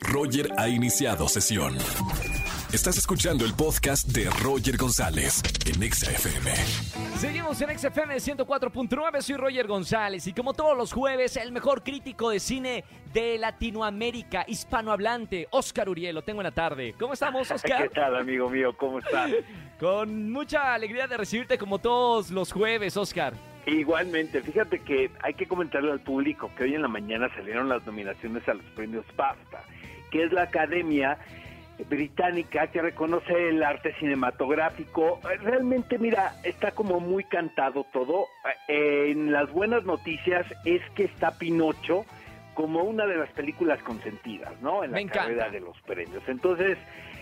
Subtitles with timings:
[0.00, 1.76] Roger ha iniciado sesión.
[2.72, 6.54] Estás escuchando el podcast de Roger González en XFM.
[7.16, 12.30] Seguimos en XFM 104.9, soy Roger González y como todos los jueves, el mejor crítico
[12.30, 16.94] de cine de Latinoamérica, hispanohablante, Oscar Uriel, lo tengo en la tarde.
[16.98, 17.84] ¿Cómo estamos, Oscar?
[17.84, 18.76] ¿Qué tal, amigo mío?
[18.76, 19.30] ¿Cómo estás?
[19.80, 23.34] Con mucha alegría de recibirte como todos los jueves, Oscar.
[23.68, 27.84] Igualmente, fíjate que hay que comentarle al público que hoy en la mañana salieron las
[27.86, 29.62] nominaciones a los premios BAFTA,
[30.10, 31.18] que es la academia
[31.88, 35.20] británica que reconoce el arte cinematográfico.
[35.42, 38.26] Realmente, mira, está como muy cantado todo.
[38.66, 42.04] En las buenas noticias es que está Pinocho
[42.54, 44.82] como una de las películas consentidas, ¿no?
[44.82, 46.24] En la carrera de los premios.
[46.26, 46.76] Entonces,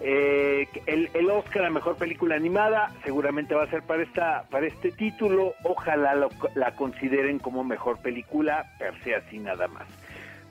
[0.00, 4.66] eh, el, el, Oscar a mejor película animada seguramente va a ser para esta para
[4.66, 5.54] este título.
[5.64, 9.86] Ojalá la consideren como mejor película per se así nada más.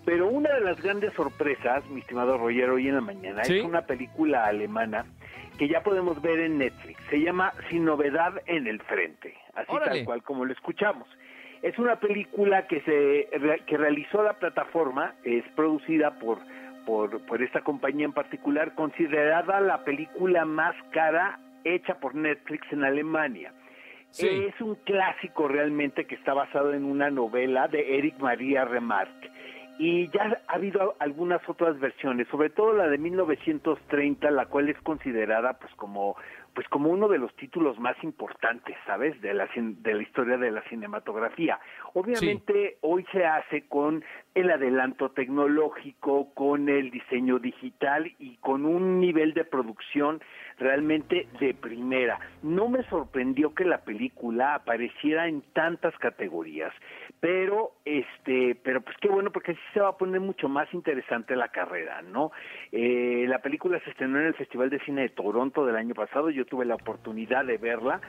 [0.08, 3.82] Pero una de las grandes sorpresas, mi estimado Roger, hoy en la mañana, es una
[3.82, 5.06] película alemana
[5.60, 6.98] que ya podemos ver en Netflix.
[7.10, 11.10] Se llama Sin novedad en el frente, así tal cual como lo escuchamos.
[11.62, 13.28] Es una película que se
[13.66, 16.40] que realizó la plataforma, es producida por
[16.86, 22.86] por, por esta compañía en particular, considerada la película más cara hecha por Netflix en
[22.86, 23.52] Alemania.
[24.18, 29.30] Es un clásico realmente que está basado en una novela de Eric Maria Remarque
[29.80, 34.78] y ya ha habido algunas otras versiones, sobre todo la de 1930, la cual es
[34.82, 36.16] considerada pues como
[36.54, 39.22] pues como uno de los títulos más importantes, ¿sabes?
[39.22, 41.60] De la de la historia de la cinematografía.
[41.94, 49.00] Obviamente hoy se hace con el adelanto tecnológico, con el diseño digital y con un
[49.00, 50.20] nivel de producción
[50.58, 52.20] realmente de primera.
[52.42, 56.74] No me sorprendió que la película apareciera en tantas categorías
[57.20, 61.36] pero este pero pues qué bueno porque así se va a poner mucho más interesante
[61.36, 62.32] la carrera no
[62.72, 66.30] eh, la película se estrenó en el Festival de Cine de Toronto del año pasado.
[66.30, 68.02] Yo tuve la oportunidad de verla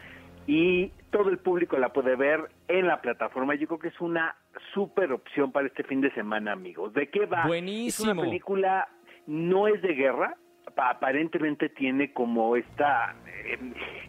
[0.46, 3.54] y todo el público la puede ver en la plataforma.
[3.54, 4.36] Yo creo que es una
[4.72, 8.88] super opción para este fin de semana amigos de qué va buenísimo es una película
[9.26, 10.36] no es de guerra
[10.78, 13.16] aparentemente tiene como esta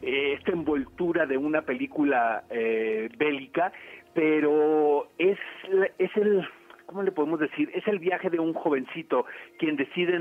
[0.01, 3.71] eh, esta envoltura de una película eh, bélica
[4.13, 5.37] pero es,
[5.97, 6.47] es el,
[6.85, 7.69] ¿cómo le podemos decir?
[7.73, 9.25] Es el viaje de un jovencito
[9.57, 10.19] quien decide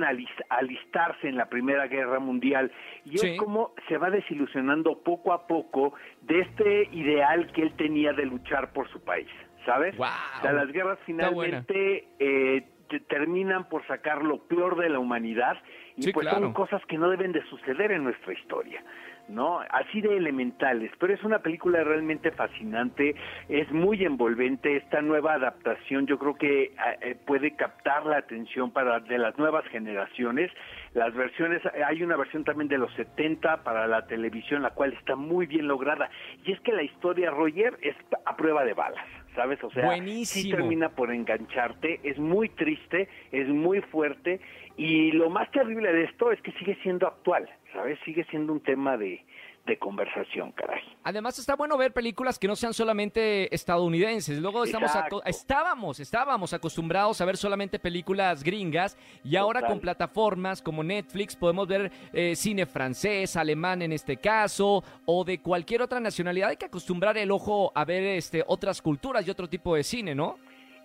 [0.51, 2.71] alistarse en la Primera Guerra Mundial
[3.05, 8.13] y es como se va desilusionando poco a poco de este ideal que él tenía
[8.13, 9.29] de luchar por su país,
[9.65, 9.97] ¿sabes?
[9.97, 10.07] Wow.
[10.39, 12.65] O sea, las guerras finalmente eh,
[13.09, 15.57] terminan por sacar lo peor de la humanidad
[15.97, 18.83] y pues son cosas que no deben de suceder en nuestra historia.
[19.29, 19.61] ¿no?
[19.71, 23.15] Así de elementales, pero es una película realmente fascinante,
[23.49, 26.73] es muy envolvente, esta nueva adaptación yo creo que eh,
[27.03, 30.51] eh, puede captar la atención para de las nuevas generaciones,
[30.95, 35.15] las versiones, hay una versión también de los 70 para la televisión, la cual está
[35.15, 36.09] muy bien lograda,
[36.45, 39.07] y es que la historia, Roger, es a prueba de balas.
[39.39, 39.63] ¿Sabes?
[39.63, 44.41] O sea, sí termina por engancharte, es muy triste, es muy fuerte
[44.77, 48.01] y lo más terrible de esto es que sigue siendo actual, ¿sabes?
[48.05, 49.25] Sigue siendo un tema de,
[49.69, 50.83] de conversación, caray.
[51.05, 54.39] Además está bueno ver películas que no sean solamente estadounidenses.
[54.41, 54.91] Luego estamos
[55.27, 61.69] estábamos, estábamos acostumbrados a ver solamente películas gringas y ahora con plataformas como Netflix podemos
[61.69, 66.49] ver eh, cine francés, alemán en este caso o de cualquier otra nacionalidad.
[66.49, 70.15] Hay que acostumbrar el ojo a ver este otras culturas y otro tipo de cine,
[70.15, 70.39] ¿no?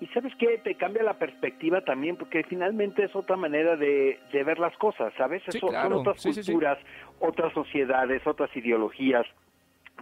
[0.03, 4.59] Y sabes qué, te cambia la perspectiva también, porque finalmente es otra manera de, ver
[4.59, 5.41] las cosas, ¿sabes?
[5.61, 6.77] Son otras culturas,
[7.21, 9.25] otras sociedades, otras ideologías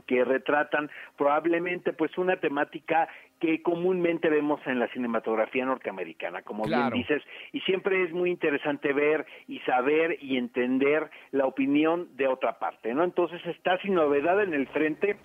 [0.07, 3.09] que retratan probablemente pues una temática
[3.39, 8.93] que comúnmente vemos en la cinematografía norteamericana, como bien dices, y siempre es muy interesante
[8.93, 13.03] ver y saber y entender la opinión de otra parte, ¿no?
[13.03, 15.17] Entonces está sin novedad en el frente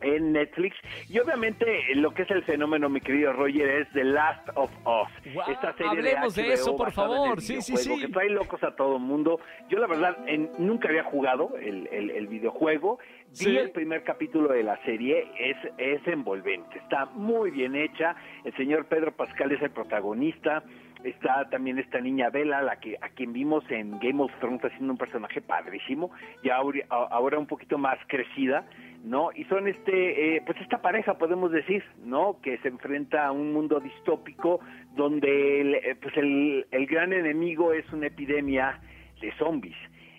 [0.00, 0.76] en Netflix.
[1.08, 5.26] Y obviamente lo que es el fenómeno, mi querido Roger, es The Last of Us.
[5.48, 7.40] Esta serie hablemos de, eso, por favor.
[7.40, 8.00] Sí, sí, sí.
[8.00, 9.40] Que trae locos a todo el mundo.
[9.68, 10.16] Yo la verdad
[10.58, 12.98] nunca había jugado el, el, videojuego.
[13.38, 18.16] Vi el primer capítulo de la serie, es, es envolvente, está muy bien hecha.
[18.44, 20.62] El señor Pedro Pascal es el protagonista
[21.04, 24.92] está también esta niña Bella, la que a quien vimos en Game of Thrones haciendo
[24.92, 26.10] un personaje padrísimo,
[26.42, 28.66] ya ahora un poquito más crecida,
[29.06, 29.30] ¿no?
[29.32, 32.38] Y son este, eh, pues esta pareja, podemos decir, ¿no?
[32.42, 34.58] Que se enfrenta a un mundo distópico
[34.96, 38.80] donde el, eh, pues el, el gran enemigo es una epidemia
[39.20, 39.76] de zombies.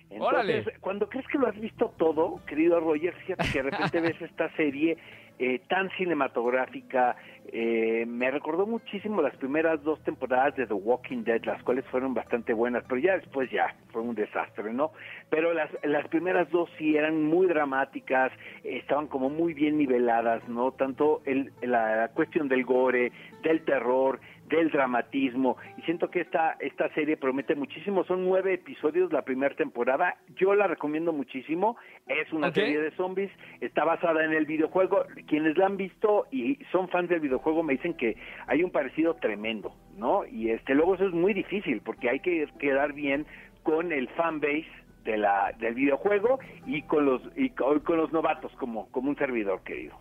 [0.10, 4.22] Entonces, cuando crees que lo has visto todo, querido Roger, fíjate que de repente ves
[4.22, 4.98] esta serie
[5.40, 7.16] eh, tan cinematográfica.
[7.50, 12.14] Eh, me recordó muchísimo las primeras dos temporadas de The Walking Dead, las cuales fueron
[12.16, 14.92] bastante buenas, pero ya después ya fue un desastre, ¿no?
[15.30, 18.32] Pero las, las primeras dos sí eran muy dramáticas,
[18.64, 20.72] estaban como muy bien niveladas, ¿no?
[20.72, 23.12] Tanto el, la cuestión del gore,
[23.44, 25.58] del terror, del dramatismo.
[25.78, 28.04] Y siento que esta esta serie promete muchísimo.
[28.06, 30.16] Son nueve episodios la primera temporada.
[30.36, 31.78] Yo la recomiendo muchísimo.
[32.08, 33.32] Es una serie de zombies.
[33.62, 35.06] Está basada en el videojuego.
[35.28, 38.18] Quienes la han visto y son fans del videojuego me dicen que
[38.48, 42.48] hay un parecido tremendo no y este luego eso es muy difícil porque hay que
[42.60, 43.26] quedar bien
[43.64, 44.68] con el fanbase
[45.04, 49.64] de la del videojuego y con los y con los novatos como como un servidor
[49.64, 49.98] querido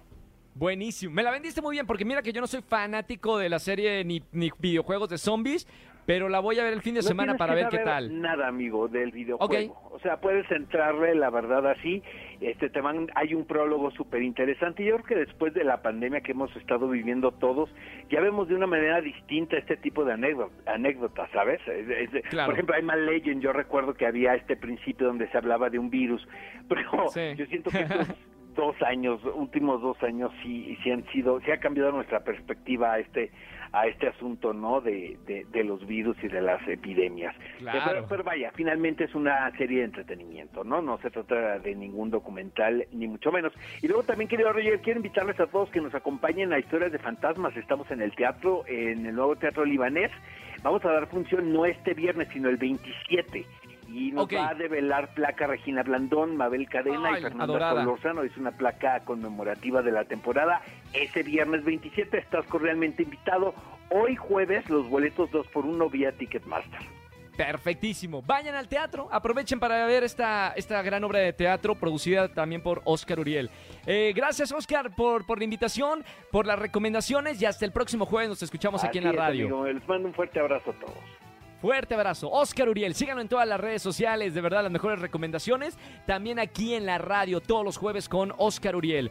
[0.59, 1.13] Buenísimo.
[1.13, 4.03] Me la vendiste muy bien porque mira que yo no soy fanático de la serie
[4.05, 4.23] ni,
[4.59, 5.69] videojuegos de zombies,
[6.07, 8.23] pero la voy a ver el fin de semana para ver qué tal.
[8.23, 9.79] Nada, amigo, del videojuego.
[9.91, 12.03] O sea, puedes entrarle, la verdad, así.
[12.41, 14.83] Este, te van, hay un prólogo súper interesante.
[14.83, 17.69] Yo creo que después de la pandemia que hemos estado viviendo todos,
[18.09, 21.61] ya vemos de una manera distinta este tipo de anécdotas, ¿sabes?
[21.67, 25.79] Por ejemplo, hay Mal Legend, yo recuerdo que había este principio donde se hablaba de
[25.79, 26.27] un virus,
[26.69, 27.85] pero yo siento que
[28.57, 32.99] dos años, últimos dos años sí, sí han sido, se ha cambiado nuestra perspectiva a
[32.99, 33.31] este
[33.73, 34.81] a este asunto, ¿no?
[34.81, 37.35] De, de, los virus y de las epidemias.
[38.09, 40.81] Pero, vaya, finalmente es una serie de entretenimiento, ¿no?
[40.81, 43.53] No se trata de ningún documental, ni mucho menos.
[43.83, 46.99] Y luego también, querido Roger, quiero invitarles a todos que nos acompañen a Historias de
[46.99, 47.57] Fantasmas.
[47.57, 50.11] Estamos en el teatro, en el nuevo Teatro Libanés.
[50.63, 53.45] Vamos a dar función no este viernes, sino el 27
[53.97, 58.23] y nos va a develar placa Regina Blandón, Mabel Cadena y Fernanda Lozano.
[58.25, 60.61] Es una placa conmemorativa de la temporada.
[60.93, 63.55] Ese viernes 27 estás cordialmente invitado.
[63.89, 66.81] Hoy jueves los boletos 2 por 1 vía Ticketmaster.
[67.39, 68.21] Perfectísimo.
[68.21, 72.83] Vayan al teatro, aprovechen para ver esta, esta gran obra de teatro producida también por
[72.85, 73.51] Oscar Uriel.
[73.87, 78.29] Eh, gracias Oscar por, por la invitación, por las recomendaciones y hasta el próximo jueves
[78.29, 79.65] nos escuchamos aquí en la radio.
[79.67, 81.26] Les mando un fuerte abrazo a todos.
[81.67, 82.31] Fuerte abrazo.
[82.31, 85.75] Oscar Uriel, síganlo en todas las redes sociales, de verdad las mejores recomendaciones.
[86.07, 89.11] También aquí en la radio todos los jueves con Oscar Uriel.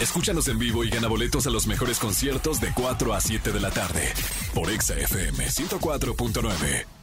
[0.00, 3.60] Escúchanos en vivo y gana boletos a los mejores conciertos de 4 a 7 de
[3.60, 4.14] la tarde
[4.54, 7.01] por Exa FM 104.9.